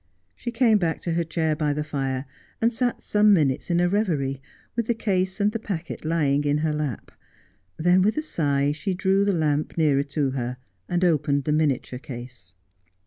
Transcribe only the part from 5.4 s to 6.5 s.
the packet lying